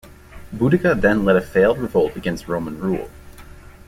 [0.51, 3.07] Boudica then led a failed revolt against Roman rule.